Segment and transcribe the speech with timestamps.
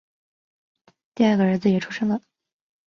[1.13, 2.23] 第二个儿子也出生了